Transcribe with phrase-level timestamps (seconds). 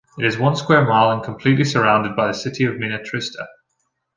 [0.17, 3.45] It is one square mile and completely surrounded by the city of Minnetrista.